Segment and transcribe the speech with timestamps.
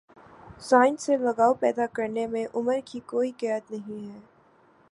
[0.59, 4.19] science سے لگاؤ پیدا کرنے میں عمر کی کوئی قید نہیں ہے